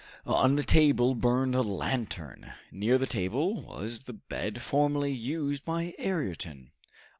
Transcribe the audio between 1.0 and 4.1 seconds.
burned a lantern. Near the table was